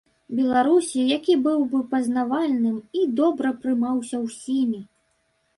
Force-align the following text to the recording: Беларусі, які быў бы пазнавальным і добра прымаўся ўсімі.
Беларусі, 0.37 1.01
які 1.17 1.35
быў 1.49 1.59
бы 1.73 1.83
пазнавальным 1.93 2.81
і 3.03 3.05
добра 3.21 3.53
прымаўся 3.67 4.25
ўсімі. 4.27 4.83